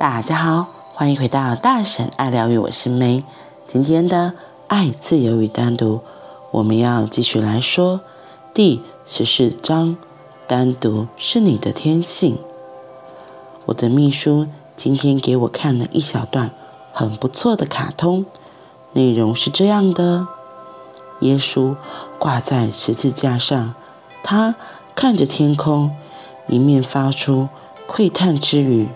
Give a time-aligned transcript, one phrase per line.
[0.00, 3.22] 大家好，欢迎回到大婶爱疗愈，我是梅。
[3.66, 4.32] 今天的
[4.66, 6.00] 爱、自由与单独，
[6.52, 8.00] 我们要继续来说
[8.54, 9.98] 第十四章：
[10.48, 12.38] 单独是你的天性。
[13.66, 16.50] 我的秘书今天给我看了一小段
[16.94, 18.24] 很不错的卡通，
[18.94, 20.26] 内容是这样的：
[21.20, 21.76] 耶稣
[22.18, 23.74] 挂在十字架上，
[24.22, 24.54] 他
[24.94, 25.94] 看着天空，
[26.48, 27.50] 一面发出
[27.86, 28.88] 喟叹之语。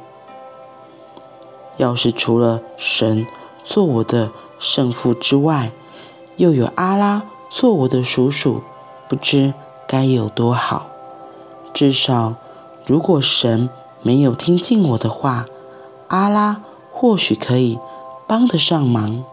[1.76, 3.26] 要是除了神
[3.64, 5.72] 做我的圣父之外，
[6.36, 8.62] 又有阿拉做我的叔叔，
[9.08, 9.54] 不知
[9.86, 10.86] 该有多好。
[11.72, 12.34] 至少，
[12.86, 13.68] 如果神
[14.02, 15.46] 没有听进我的话，
[16.08, 17.78] 阿拉或许可以
[18.26, 19.24] 帮得上忙。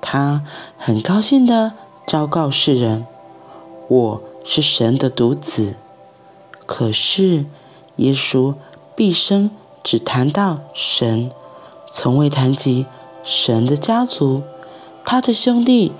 [0.00, 0.42] 他
[0.78, 1.72] 很高兴地
[2.06, 3.06] 昭告世人
[3.88, 5.74] ：“我是神的独子。”
[6.64, 7.46] 可是，
[7.96, 8.54] 耶稣
[8.94, 9.50] 毕生。
[9.86, 11.30] 只谈到神，
[11.92, 12.86] 从未谈及
[13.22, 14.42] 神的家族、
[15.04, 15.92] 他的兄弟、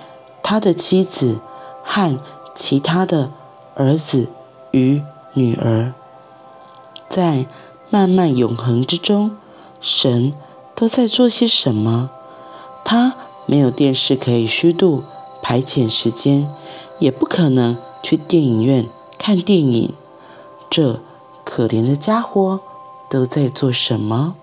[0.43, 1.39] 他的妻子
[1.85, 2.19] 和
[2.53, 3.31] 其他的
[3.75, 4.27] 儿子
[4.71, 5.93] 与女儿。
[7.07, 7.45] 在
[7.89, 9.37] 漫漫永恒之中，
[9.79, 10.33] 神
[10.75, 12.09] 都在做些什么？
[12.83, 13.15] 他
[13.45, 15.03] 没有电视可以虚度
[15.41, 16.53] 排遣时间，
[16.99, 19.93] 也不可能去电影院看电影。
[20.69, 20.99] 这
[21.45, 22.59] 可怜的家伙。
[23.09, 24.35] 都在做什么？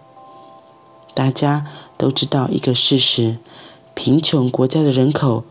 [1.15, 3.39] 大家都知道一个事实：
[3.95, 5.45] 贫穷国家的人口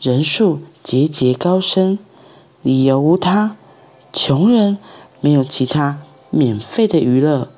[0.00, 1.98] 人数节节高升，
[2.62, 3.56] 理由无他，
[4.12, 4.78] 穷人
[5.20, 5.98] 没有其他
[6.30, 7.48] 免费的娱乐，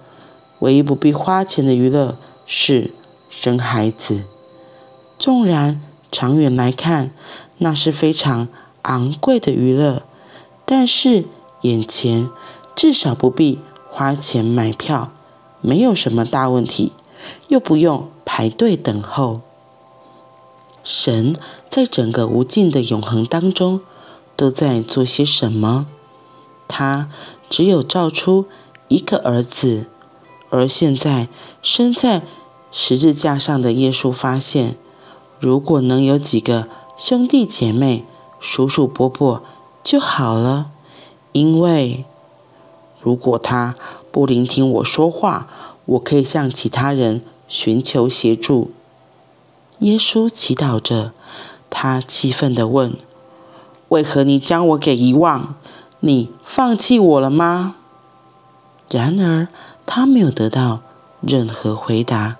[0.60, 2.92] 唯一不必花钱的娱乐是
[3.28, 4.24] 生孩子。
[5.18, 7.12] 纵然长远来看，
[7.58, 8.48] 那是非常
[8.82, 10.02] 昂贵的娱乐，
[10.64, 11.26] 但是
[11.60, 12.28] 眼前
[12.74, 13.60] 至少不必。
[13.98, 15.10] 花钱买票
[15.60, 16.92] 没有什么大问题，
[17.48, 19.40] 又不用排队等候。
[20.84, 21.34] 神
[21.68, 23.80] 在整个无尽的永恒当中
[24.36, 25.88] 都在做些什么？
[26.68, 27.10] 他
[27.50, 28.46] 只有造出
[28.86, 29.86] 一个儿子，
[30.50, 31.26] 而现在
[31.60, 32.22] 身在
[32.70, 34.76] 十字架上的耶稣发现，
[35.40, 38.04] 如果能有几个兄弟姐妹、
[38.38, 39.42] 叔叔伯伯
[39.82, 40.70] 就好了，
[41.32, 42.04] 因为。
[43.00, 43.74] 如果他
[44.10, 45.48] 不聆听我说话，
[45.84, 48.72] 我可以向其他人寻求协助。
[49.78, 51.12] 耶稣祈祷着，
[51.70, 52.96] 他气愤地问
[53.88, 55.54] ：“为何你将我给遗忘？
[56.00, 57.76] 你放弃我了吗？”
[58.90, 59.48] 然而，
[59.86, 60.80] 他没有得到
[61.20, 62.36] 任何回答。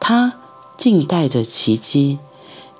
[0.00, 0.34] 他
[0.76, 2.18] 静待着奇迹。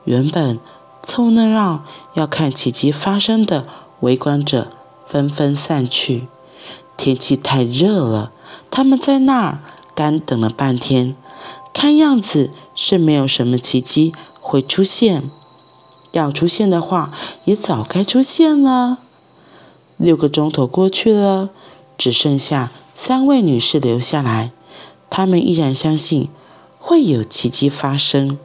[0.05, 0.59] 原本
[1.03, 1.85] 凑热闹
[2.15, 3.67] 要看奇迹发生的
[4.01, 4.69] 围观者
[5.07, 6.29] 纷纷散去。
[6.97, 8.33] 天气太热了，
[8.71, 9.59] 他们在那儿
[9.95, 11.15] 干等了半天，
[11.73, 15.31] 看样子是没有什么奇迹会出现。
[16.13, 17.11] 要出现的话，
[17.45, 18.99] 也早该出现了。
[19.97, 21.51] 六个钟头过去了，
[21.99, 24.53] 只剩下三位女士留下来，
[25.11, 26.29] 她们依然相信
[26.79, 28.39] 会有奇迹发生。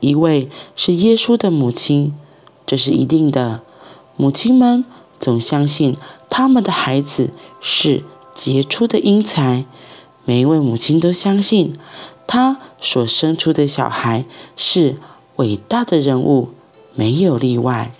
[0.00, 2.14] 一位是耶稣的母亲，
[2.66, 3.62] 这是一定的。
[4.16, 4.84] 母亲们
[5.18, 5.96] 总相信。
[6.30, 7.30] 他们的孩子
[7.60, 9.64] 是杰出的英才，
[10.24, 11.72] 每一位母亲都相信，
[12.26, 14.24] 她所生出的小孩
[14.56, 14.96] 是
[15.36, 16.50] 伟大的人物，
[16.94, 17.92] 没有例外。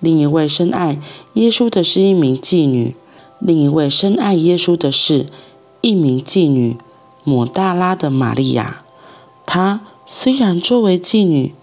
[0.00, 1.00] 另一位深爱
[1.34, 2.96] 耶稣的是一名妓女，
[3.38, 5.26] 另一位深爱耶稣的是
[5.80, 6.76] 一名妓女，
[7.22, 8.82] 抹大拉的玛利亚。
[9.46, 11.54] 她虽然作为妓女，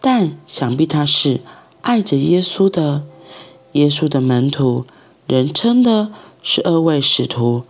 [0.00, 1.42] 但想必她是
[1.82, 3.02] 爱着耶稣的，
[3.72, 4.84] 耶稣的门徒。
[5.28, 6.10] 人称的
[6.42, 7.62] 是二位使徒，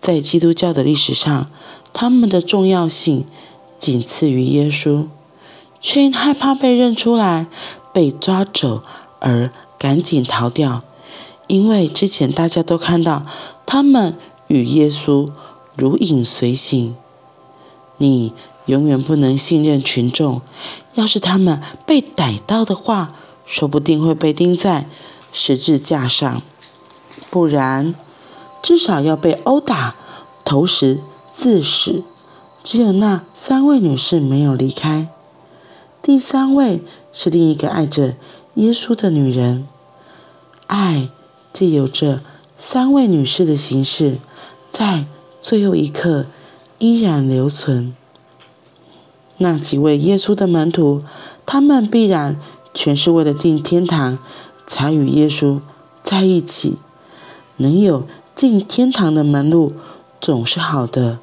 [0.00, 1.50] 在基督教的历史上，
[1.92, 3.24] 他们的重要性
[3.78, 5.06] 仅次于耶稣，
[5.80, 7.46] 却因害怕被认出来、
[7.92, 8.82] 被抓走
[9.20, 10.82] 而赶紧逃掉。
[11.48, 13.24] 因为之前大家都看到
[13.64, 14.14] 他们
[14.48, 15.30] 与耶稣
[15.74, 16.94] 如影随形。
[17.96, 18.32] 你
[18.66, 20.42] 永远不能信任群众，
[20.94, 23.14] 要是他们被逮到的话，
[23.46, 24.86] 说不定会被钉在
[25.32, 26.42] 十字架上。
[27.30, 27.94] 不然，
[28.62, 29.94] 至少要被殴打、
[30.44, 31.00] 投石
[31.36, 32.02] 致死。
[32.64, 35.08] 只有那三位女士没有离开。
[36.02, 36.82] 第三位
[37.12, 38.14] 是另一个爱着
[38.54, 39.66] 耶稣的女人。
[40.66, 41.08] 爱
[41.52, 42.20] 借由这
[42.58, 44.18] 三位女士的形式，
[44.70, 45.06] 在
[45.40, 46.26] 最后一刻
[46.78, 47.94] 依然留存。
[49.38, 51.02] 那几位耶稣的门徒，
[51.46, 52.38] 他们必然
[52.74, 54.18] 全是为了进天堂，
[54.68, 55.58] 才与耶稣
[56.04, 56.76] 在一起。
[57.56, 58.06] 能有
[58.36, 59.72] 进天堂的门路，
[60.20, 61.18] 总是好的，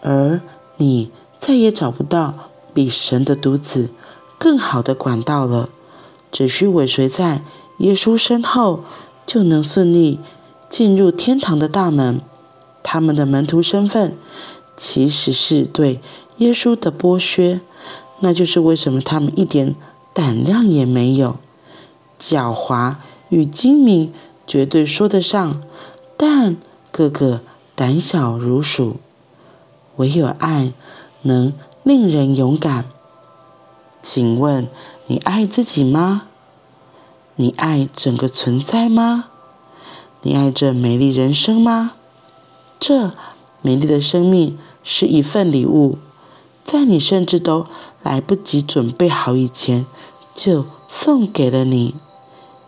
[0.00, 0.40] 而
[0.76, 3.90] 你再也找不到比神的独子
[4.38, 5.68] 更好的管道了。
[6.30, 7.42] 只需尾随在
[7.78, 8.84] 耶稣身后，
[9.26, 10.20] 就能顺利
[10.68, 12.20] 进入天堂的大门。
[12.82, 14.16] 他们的门徒身份
[14.76, 16.00] 其实是对
[16.36, 17.60] 耶稣的剥削，
[18.20, 19.74] 那就是为什么他们一点
[20.12, 21.38] 胆量也没有。
[22.18, 22.96] 狡猾
[23.28, 24.12] 与精明
[24.46, 25.62] 绝对说得上，
[26.16, 26.56] 但
[26.90, 27.40] 个个
[27.74, 28.96] 胆小如鼠。
[29.96, 30.72] 唯有爱
[31.22, 31.52] 能
[31.82, 32.84] 令人勇敢。
[34.02, 34.68] 请问
[35.06, 36.28] 你爱自己吗？
[37.36, 39.26] 你爱整个存在吗？
[40.22, 41.92] 你爱这美丽人生吗？
[42.78, 43.12] 这
[43.62, 45.98] 美丽的生命是一份礼物，
[46.64, 47.66] 在你甚至都
[48.02, 49.86] 来不及准备好以前，
[50.34, 51.94] 就送给了你。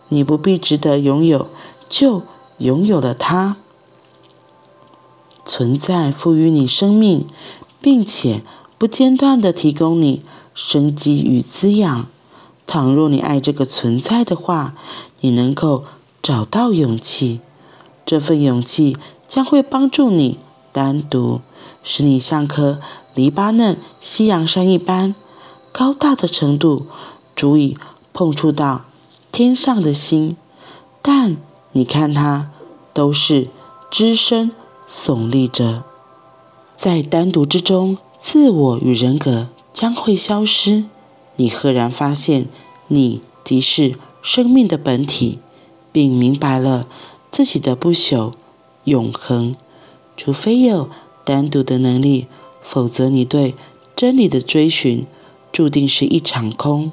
[0.09, 1.47] 你不必值得拥有，
[1.87, 2.23] 就
[2.57, 3.55] 拥有了它。
[5.45, 7.25] 存在赋予你生命，
[7.81, 8.43] 并且
[8.77, 10.21] 不间断地提供你
[10.53, 12.07] 生机与滋养。
[12.67, 14.75] 倘若你爱这个存在的话，
[15.21, 15.85] 你能够
[16.21, 17.39] 找到勇气。
[18.05, 18.97] 这份勇气
[19.27, 20.37] 将会帮助你
[20.71, 21.41] 单独，
[21.83, 22.79] 使你像棵
[23.15, 25.15] 黎巴嫩西洋杉一般
[25.71, 26.85] 高大的程度，
[27.35, 27.77] 足以
[28.13, 28.85] 碰触到。
[29.41, 30.35] 天上的星，
[31.01, 31.37] 但
[31.71, 32.51] 你看它
[32.93, 33.47] 都是
[33.89, 34.51] 只身
[34.85, 35.85] 耸立着，
[36.75, 40.83] 在单独之中，自我与人格将会消失。
[41.37, 42.47] 你赫然发现，
[42.89, 45.39] 你即是生命的本体，
[45.93, 46.85] 并明白了
[47.31, 48.33] 自己的不朽、
[48.83, 49.55] 永恒。
[50.17, 50.89] 除非有
[51.23, 52.27] 单独的能力，
[52.61, 53.55] 否则你对
[53.95, 55.07] 真理的追寻
[55.53, 56.91] 注定是一场空。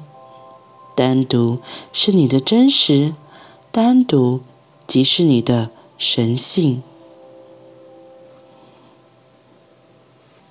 [0.97, 1.59] 单独
[1.93, 3.13] 是你的真实，
[3.71, 4.41] 单独
[4.87, 6.81] 即是你的神性。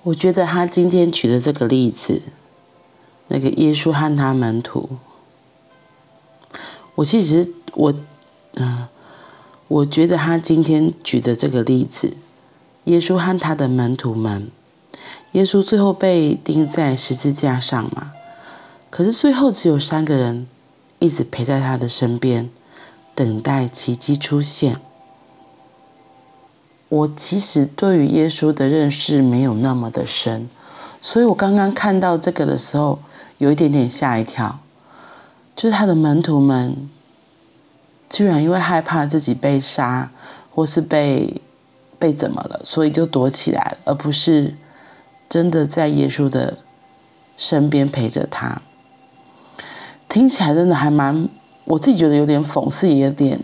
[0.03, 2.21] 我觉得他今天举的这个例子，
[3.27, 4.91] 那个耶稣和他门徒，
[6.95, 7.93] 我其实我
[8.53, 8.87] 嗯、
[9.67, 12.15] 我觉得他今天举的这个例子，
[12.85, 14.49] 耶稣和他的门徒们，
[15.33, 18.13] 耶稣最后被钉在十字架上嘛。
[18.97, 20.47] 可是最后只有三个人
[20.97, 22.49] 一直陪在他的身边，
[23.13, 24.77] 等待奇迹出现。
[26.89, 30.49] 我其实对于耶稣的认识没有那么的深，
[30.99, 32.97] 所以我刚刚看到这个的时候，
[33.37, 34.61] 有一点点吓一跳。
[35.55, 36.89] 就是他的门徒们，
[38.09, 40.11] 居然因为害怕自己被杀，
[40.49, 41.39] 或是被
[41.99, 44.55] 被怎么了，所以就躲起来了，而不是
[45.29, 46.57] 真的在耶稣的
[47.37, 48.63] 身边陪着他。
[50.17, 51.29] 听起来真的还蛮，
[51.65, 53.39] 我自己觉得有点讽刺，也有点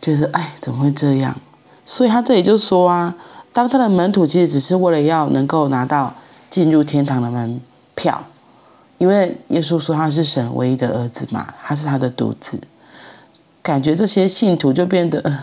[0.00, 1.36] 觉得哎，怎么会这样？
[1.84, 3.14] 所以他这里就说啊，
[3.52, 6.14] 当他的门徒其实只是为了要能够拿到
[6.48, 7.60] 进入天堂的门
[7.94, 8.24] 票，
[8.96, 12.58] 因为耶稣说他是神唯一的儿子嘛，他是他的独子，
[13.62, 15.38] 感觉这些信徒就变得，呃，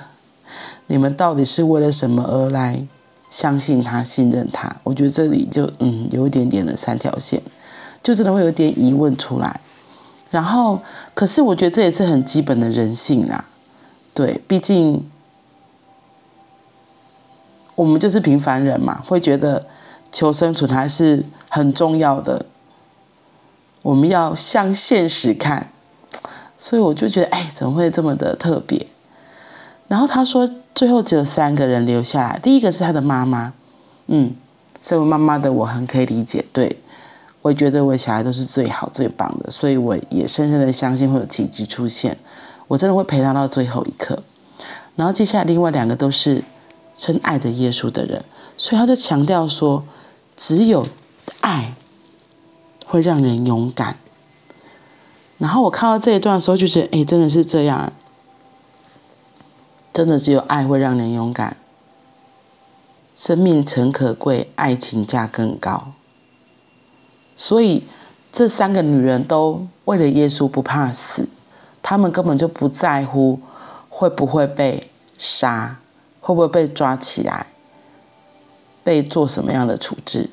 [0.87, 2.83] 你们到底是为了什么而来
[3.29, 4.75] 相信他、信任他？
[4.81, 7.39] 我觉得这里就嗯，有一点点的三条线，
[8.01, 9.61] 就真的会有点疑问出来。
[10.31, 10.81] 然后，
[11.13, 13.45] 可是我觉得这也是很基本的人性啊，
[14.13, 15.07] 对，毕竟
[17.75, 19.67] 我们就是平凡人嘛，会觉得
[20.09, 22.45] 求生存还是很重要的。
[23.81, 25.69] 我们要向现实看，
[26.57, 28.87] 所以我就觉得，哎，怎么会这么的特别？
[29.89, 33.51] 然后他说，最后只有三个人留下来，第一个是他的妈妈，
[34.07, 34.33] 嗯，
[34.81, 36.80] 身为妈妈的我很可以理解，对。
[37.41, 42.17] 我觉得我小孩都是最好最棒的，所以我也深深的相信会有奇迹出现。
[42.67, 44.21] 我真的会陪他到最后一刻。
[44.95, 46.43] 然后接下来另外两个都是
[46.95, 48.23] 深爱着耶稣的人，
[48.57, 49.83] 所以他就强调说，
[50.37, 50.85] 只有
[51.39, 51.73] 爱
[52.85, 53.97] 会让人勇敢。
[55.39, 57.91] 然后我看到这一段的时候，就觉得，哎，真的是这样，
[59.91, 61.57] 真的只有爱会让人勇敢。
[63.15, 65.93] 生命诚可贵，爱情价更高。
[67.35, 67.83] 所以，
[68.31, 71.27] 这三个女人都为了耶稣不怕死，
[71.81, 73.39] 她们根本就不在乎
[73.89, 75.79] 会不会被杀，
[76.19, 77.47] 会不会被抓起来，
[78.83, 80.29] 被做什么样的处置，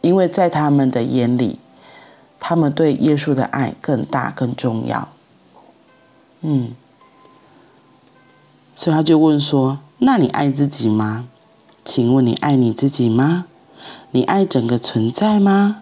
[0.00, 1.60] 因为在他们的眼里，
[2.38, 5.08] 他们对耶稣的爱更大更重要。
[6.40, 6.72] 嗯，
[8.74, 11.28] 所以他就问说：“那你爱自己吗？
[11.84, 13.46] 请问你爱你自己吗？
[14.10, 15.79] 你爱整个存在吗？”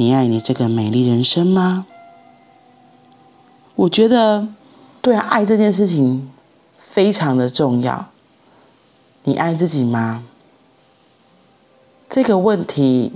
[0.00, 1.84] 你爱你这个美丽人生吗？
[3.74, 4.46] 我觉得，
[5.02, 6.30] 对，爱这件事情
[6.78, 8.06] 非常的重要。
[9.24, 10.22] 你爱自己吗？
[12.08, 13.14] 这个问题，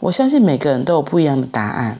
[0.00, 1.98] 我相信每个人都有不一样的答案。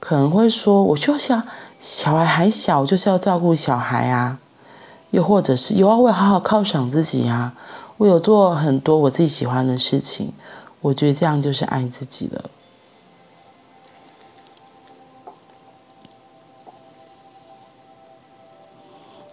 [0.00, 1.46] 可能会说，我就想
[1.78, 4.40] 小孩还小，就是要照顾小孩啊。
[5.12, 7.54] 又或者是有啊，我也好好犒赏自己啊，
[8.02, 10.32] 我有做很多我自己喜欢的事情，
[10.80, 12.50] 我觉得这样就是爱自己了。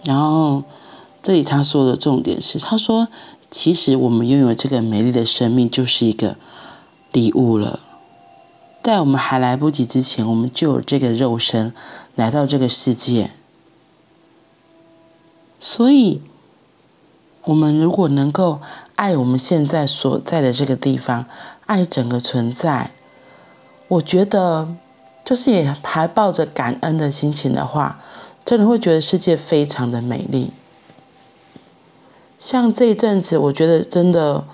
[0.04, 0.64] 然后
[1.24, 3.08] 这里他说的重点是，他说
[3.50, 6.36] 其实我们拥有这个美丽的生命就是一个
[7.12, 7.80] 礼物了。
[8.84, 11.74] 在我们还来不及之前，我们就有这个肉身
[12.14, 13.32] 来到这个世界。
[15.60, 16.22] 所以，
[17.50, 18.60] 我们如果能够
[18.96, 21.25] 爱我们现在所在的这个地方，
[21.65, 22.91] 爱整个存在，
[23.88, 24.68] 我觉得
[25.25, 28.00] 就是也还抱着感恩的心情的话，
[28.46, 30.51] 真的会觉得世界非常的美丽。
[32.38, 34.46] 像这一阵子，我觉得真的，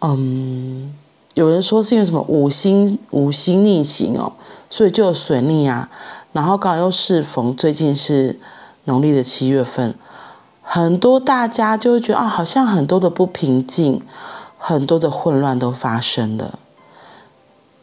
[0.00, 0.94] 嗯。
[1.34, 4.32] 有人说是因为什么五星五星逆行哦，
[4.70, 5.90] 所以就有水逆啊，
[6.30, 8.38] 然后刚好又适逢最近是
[8.84, 9.92] 农历的七月份，
[10.66, 14.02] 很多大家就会觉得啊，好像很多的不平静，
[14.58, 16.58] 很多的混乱都发生了。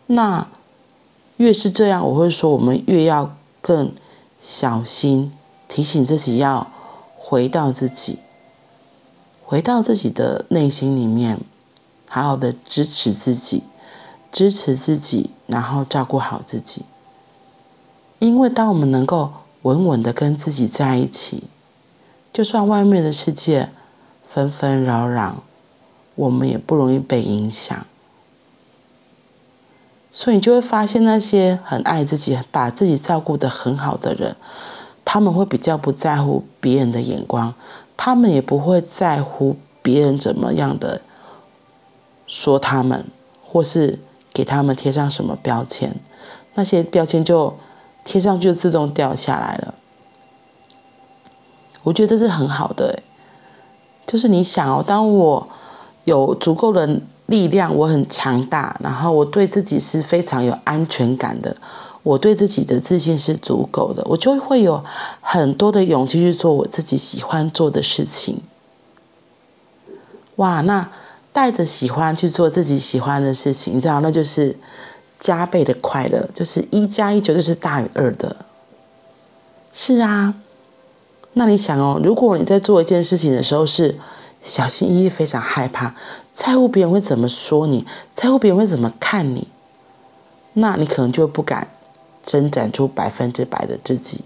[0.08, 0.48] 那
[1.38, 3.94] 越是这样，我会说我们越要更
[4.40, 5.32] 小心，
[5.68, 6.68] 提醒自己要
[7.16, 8.20] 回到自己，
[9.46, 11.40] 回到自己的内心里面。
[12.10, 13.64] 好好的支持自己，
[14.34, 16.82] 支持自己，然后照顾好自己。
[18.20, 21.46] 因为当我们能够稳稳的跟自己在一起，
[22.34, 23.70] 就算外面的世界
[24.26, 25.44] 纷纷扰扰，
[26.16, 27.86] 我们也不容易被影响。
[30.12, 34.36] 所以你就会发现，那些很爱自己、把自己照顾得很好的人，
[35.04, 37.54] 他们会比较不在乎别人的眼光，
[37.96, 41.02] 他们也不会在乎别人怎么样的。
[42.28, 43.06] 说他们，
[43.44, 44.00] 或是
[44.32, 45.94] 给他们贴上什么标签，
[46.54, 47.58] 那些标签就
[48.06, 49.74] 贴上去就自动掉下来了。
[51.84, 53.00] 我觉得这是很好的，
[54.06, 55.48] 就是你想哦，当我
[56.06, 61.56] 有足够的力量，我很强大，然后我对自己是非常有安全感的，
[62.04, 64.84] 我对自己的自信是足够的，我就会有
[65.22, 68.42] 很多的勇气去做我自己喜欢做的事情。
[70.36, 70.90] 哇，那。
[71.34, 74.54] 带着喜欢去做自己喜欢的事情，你知道，那就是
[75.18, 78.36] 加倍的快乐，就是一加一绝对是大于二的。
[79.72, 80.34] 是啊，
[81.34, 83.98] 那你想哦，如果你在做一件事情的时候是
[84.42, 85.96] 小心翼翼、非常害怕，
[86.34, 89.48] 在乎别人会怎么说你，在乎别人会怎么看你，
[90.54, 91.70] 那你可能就不敢
[92.28, 94.26] 伸展出百分之百的自己，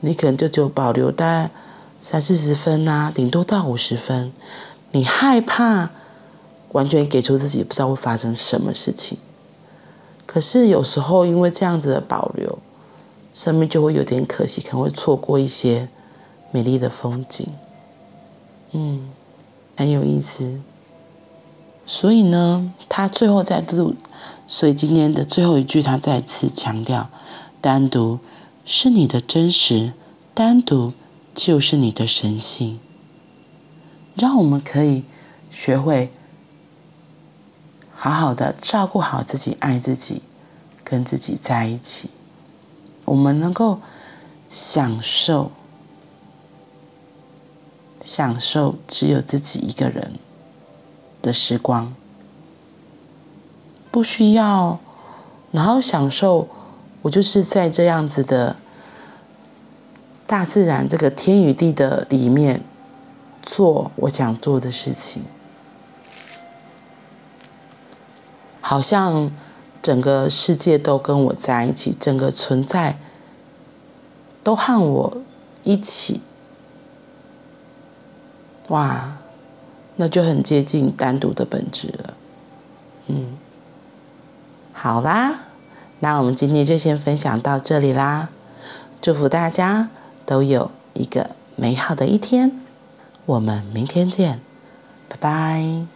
[0.00, 1.50] 你可能就只有保留大概
[1.98, 4.32] 三四十分啊，顶多到五十分。
[4.94, 5.88] 你害怕
[6.72, 9.16] 完全给出自己，不知道会发生什么事情。
[10.26, 12.58] 可是有时候因为这样子的保留，
[13.34, 15.88] 生命就会有点可惜，可能会错过一些
[16.50, 17.46] 美丽的风景。
[18.72, 19.10] 嗯，
[19.76, 20.60] 很有意思。
[21.86, 23.94] 所以呢，他最后再度，
[24.46, 27.10] 所以今天的最后一句，他再次强调：
[27.60, 28.20] 单独
[28.64, 29.92] 是你的真实，
[30.32, 30.92] 单独
[31.34, 32.78] 就是你的神性。
[34.14, 35.04] 让我们可以
[35.50, 36.12] 学会
[37.92, 40.22] 好好的照顾好自己，爱自己，
[40.84, 42.10] 跟自己在一起。
[43.04, 43.80] 我们能够
[44.48, 45.50] 享受
[48.02, 50.12] 享受只有自己一个人
[51.20, 51.94] 的时光，
[53.90, 54.78] 不需要，
[55.50, 56.48] 然后享受
[57.02, 58.56] 我就是在这样子的
[60.26, 62.62] 大自然这个天与地的里面。
[63.44, 65.24] 做我想做的事情，
[68.60, 69.32] 好像
[69.82, 72.98] 整个世界都跟我在一起，整个存在
[74.44, 75.18] 都和我
[75.64, 76.20] 一起。
[78.68, 79.18] 哇，
[79.96, 82.14] 那就很接近单独的本质了。
[83.08, 83.36] 嗯，
[84.72, 85.40] 好啦，
[85.98, 88.30] 那我们今天就先分享到这里啦。
[89.00, 89.90] 祝福大家
[90.24, 92.60] 都有一个美好的一天。
[93.26, 94.40] 我们明天见，
[95.08, 95.86] 拜拜。